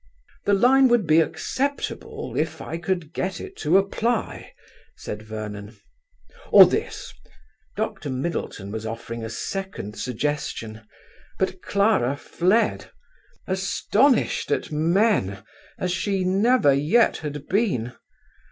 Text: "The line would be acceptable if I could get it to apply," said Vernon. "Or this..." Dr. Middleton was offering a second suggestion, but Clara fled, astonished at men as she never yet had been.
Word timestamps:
"The 0.45 0.55
line 0.55 0.87
would 0.87 1.05
be 1.05 1.19
acceptable 1.21 2.35
if 2.35 2.59
I 2.59 2.79
could 2.79 3.13
get 3.13 3.39
it 3.39 3.55
to 3.57 3.77
apply," 3.77 4.53
said 4.95 5.21
Vernon. 5.21 5.77
"Or 6.51 6.65
this..." 6.65 7.13
Dr. 7.77 8.09
Middleton 8.09 8.71
was 8.71 8.83
offering 8.83 9.23
a 9.23 9.29
second 9.29 9.95
suggestion, 9.95 10.81
but 11.37 11.61
Clara 11.61 12.17
fled, 12.17 12.89
astonished 13.45 14.49
at 14.49 14.71
men 14.71 15.43
as 15.77 15.91
she 15.91 16.23
never 16.23 16.73
yet 16.73 17.17
had 17.17 17.47
been. 17.47 17.93